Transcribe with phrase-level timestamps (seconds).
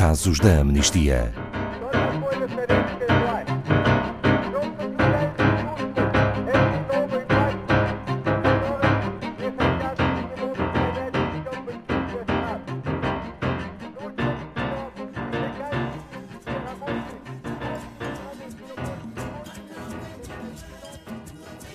[0.00, 1.30] casos da amnistia.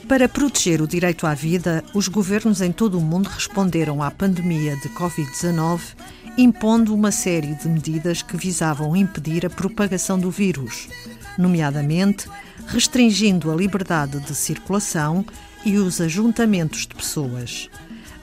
[0.07, 4.75] Para proteger o direito à vida, os governos em todo o mundo responderam à pandemia
[4.77, 5.79] de Covid-19
[6.37, 10.87] impondo uma série de medidas que visavam impedir a propagação do vírus,
[11.37, 12.27] nomeadamente
[12.67, 15.25] restringindo a liberdade de circulação
[15.63, 17.69] e os ajuntamentos de pessoas.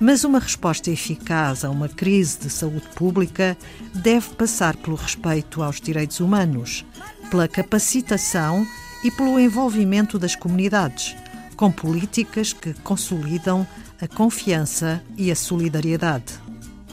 [0.00, 3.56] Mas uma resposta eficaz a uma crise de saúde pública
[3.94, 6.84] deve passar pelo respeito aos direitos humanos,
[7.30, 8.66] pela capacitação
[9.04, 11.14] e pelo envolvimento das comunidades
[11.62, 13.64] com políticas que consolidam
[14.00, 16.34] a confiança e a solidariedade.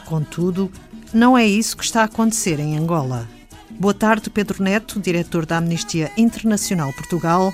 [0.05, 0.71] Contudo,
[1.13, 3.27] não é isso que está a acontecer em Angola.
[3.69, 7.53] Boa tarde, Pedro Neto, diretor da Amnistia Internacional Portugal.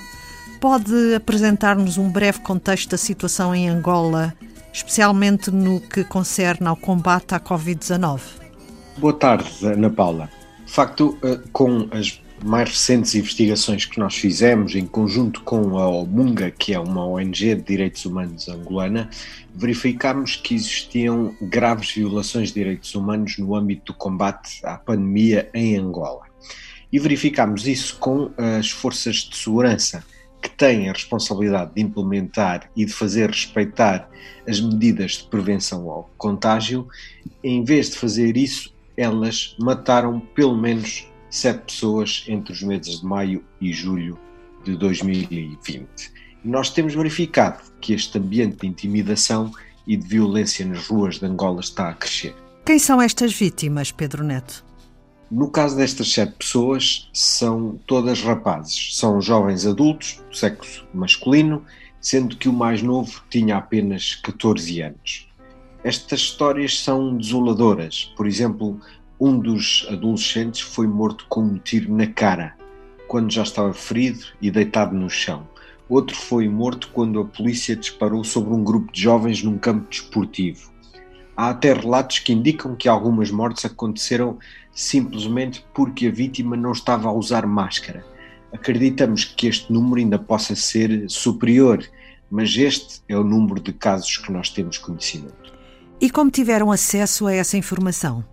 [0.60, 4.34] Pode apresentar-nos um breve contexto da situação em Angola,
[4.72, 8.20] especialmente no que concerne ao combate à Covid-19?
[8.98, 10.30] Boa tarde, Ana Paula.
[10.64, 15.88] De facto, eh, com as mais recentes investigações que nós fizemos, em conjunto com a
[15.88, 19.10] OMUNGA, que é uma ONG de direitos humanos angolana,
[19.54, 25.76] verificámos que existiam graves violações de direitos humanos no âmbito do combate à pandemia em
[25.76, 26.26] Angola.
[26.92, 30.04] E verificámos isso com as forças de segurança,
[30.40, 34.08] que têm a responsabilidade de implementar e de fazer respeitar
[34.46, 36.86] as medidas de prevenção ao contágio.
[37.42, 43.06] Em vez de fazer isso, elas mataram pelo menos sete pessoas entre os meses de
[43.06, 44.18] maio e julho
[44.64, 45.86] de 2020.
[46.44, 49.52] E nós temos verificado que este ambiente de intimidação
[49.86, 52.34] e de violência nas ruas de Angola está a crescer.
[52.64, 54.64] Quem são estas vítimas, Pedro Neto?
[55.30, 58.96] No caso destas sete pessoas, são todas rapazes.
[58.96, 61.64] São jovens adultos, do sexo masculino,
[62.00, 65.28] sendo que o mais novo tinha apenas 14 anos.
[65.82, 68.12] Estas histórias são desoladoras.
[68.16, 68.80] Por exemplo,
[69.18, 72.54] um dos adolescentes foi morto com um tiro na cara,
[73.08, 75.48] quando já estava ferido e deitado no chão.
[75.88, 80.70] Outro foi morto quando a polícia disparou sobre um grupo de jovens num campo desportivo.
[81.36, 84.38] Há até relatos que indicam que algumas mortes aconteceram
[84.72, 88.04] simplesmente porque a vítima não estava a usar máscara.
[88.52, 91.84] Acreditamos que este número ainda possa ser superior,
[92.30, 95.54] mas este é o número de casos que nós temos conhecimento.
[96.00, 98.24] E como tiveram acesso a essa informação?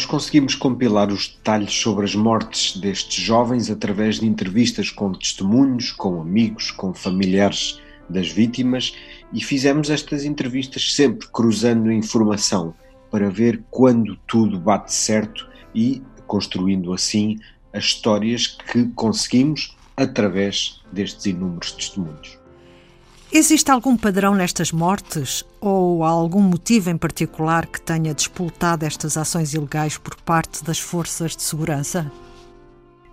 [0.00, 5.92] Nós conseguimos compilar os detalhes sobre as mortes destes jovens através de entrevistas com testemunhos,
[5.92, 7.78] com amigos, com familiares
[8.08, 8.96] das vítimas
[9.30, 12.74] e fizemos estas entrevistas sempre cruzando informação
[13.10, 17.38] para ver quando tudo bate certo e construindo assim
[17.70, 22.39] as histórias que conseguimos através destes inúmeros testemunhos.
[23.32, 29.54] Existe algum padrão nestas mortes ou algum motivo em particular que tenha despoltado estas ações
[29.54, 32.10] ilegais por parte das forças de segurança?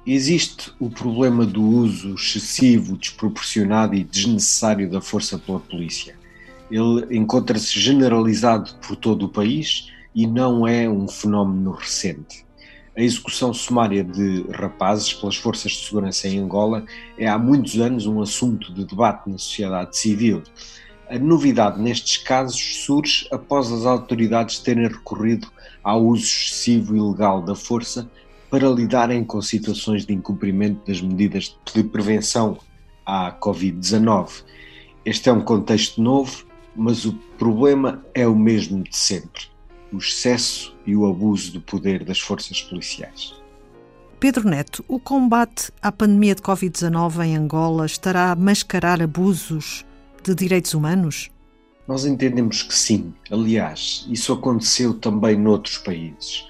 [0.07, 6.15] Existe o problema do uso excessivo, desproporcionado e desnecessário da força pela polícia.
[6.71, 12.46] Ele encontra-se generalizado por todo o país e não é um fenómeno recente.
[12.97, 16.83] A execução sumária de rapazes pelas forças de segurança em Angola
[17.15, 20.41] é há muitos anos um assunto de debate na sociedade civil.
[21.07, 25.47] A novidade nestes casos surge após as autoridades terem recorrido
[25.83, 28.09] ao uso excessivo e ilegal da força
[28.49, 32.57] para lidarem com situações de incumprimento das medidas de prevenção
[33.05, 34.43] à Covid-19.
[35.05, 39.55] Este é um contexto novo, mas o problema é o mesmo de sempre
[39.91, 43.33] o excesso e o abuso do poder das forças policiais.
[44.19, 49.85] Pedro Neto, o combate à pandemia de Covid-19 em Angola estará a mascarar abusos
[50.23, 51.29] de direitos humanos?
[51.87, 53.13] Nós entendemos que sim.
[53.31, 56.47] Aliás, isso aconteceu também noutros países.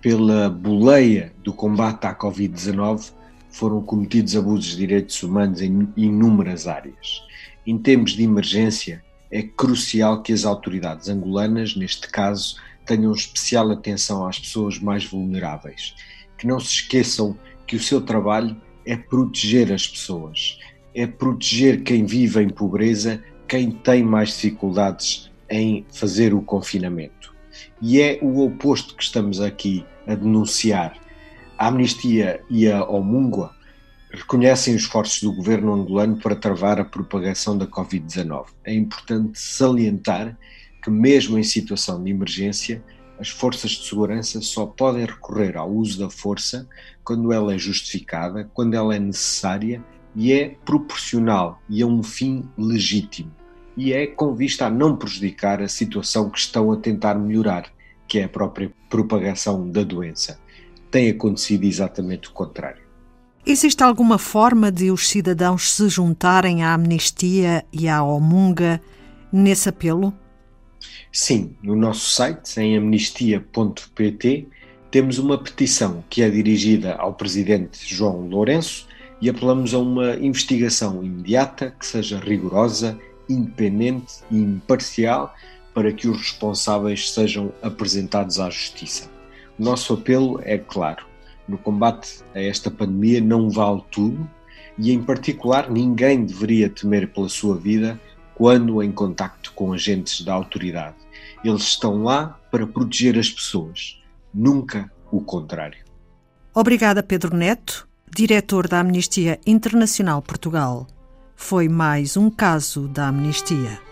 [0.00, 3.12] Pela boleia do combate à Covid-19,
[3.50, 7.22] foram cometidos abusos de direitos humanos em inúmeras áreas.
[7.66, 14.26] Em tempos de emergência, é crucial que as autoridades angolanas, neste caso, tenham especial atenção
[14.26, 15.94] às pessoas mais vulneráveis,
[16.38, 17.36] que não se esqueçam
[17.66, 20.58] que o seu trabalho é proteger as pessoas,
[20.94, 27.34] é proteger quem vive em pobreza, quem tem mais dificuldades em fazer o confinamento.
[27.80, 30.96] E é o oposto que estamos aqui a denunciar.
[31.58, 33.57] A Amnistia e a Omungua
[34.10, 38.46] reconhecem os esforços do governo angolano para travar a propagação da Covid-19.
[38.64, 40.36] É importante salientar
[40.82, 42.82] que, mesmo em situação de emergência,
[43.18, 46.68] as forças de segurança só podem recorrer ao uso da força
[47.04, 49.84] quando ela é justificada, quando ela é necessária
[50.14, 53.32] e é proporcional e a um fim legítimo.
[53.76, 57.70] E é com vista a não prejudicar a situação que estão a tentar melhorar,
[58.06, 60.40] que é a própria propagação da doença.
[60.90, 62.87] Tem acontecido exatamente o contrário.
[63.46, 68.80] Existe alguma forma de os cidadãos se juntarem à amnistia e à omunga
[69.32, 70.12] nesse apelo?
[71.10, 74.48] Sim, no nosso site, em amnistia.pt,
[74.90, 78.86] temos uma petição que é dirigida ao presidente João Lourenço
[79.20, 82.98] e apelamos a uma investigação imediata que seja rigorosa,
[83.28, 85.34] independente e imparcial
[85.74, 89.10] para que os responsáveis sejam apresentados à justiça.
[89.58, 91.06] O nosso apelo é claro:
[91.48, 94.28] no combate a esta pandemia não vale tudo
[94.78, 97.98] e, em particular, ninguém deveria temer pela sua vida
[98.34, 100.96] quando em contacto com agentes da autoridade.
[101.42, 104.00] Eles estão lá para proteger as pessoas,
[104.32, 105.78] nunca o contrário.
[106.54, 110.86] Obrigada, Pedro Neto, diretor da Amnistia Internacional Portugal.
[111.34, 113.87] Foi mais um caso da Amnistia.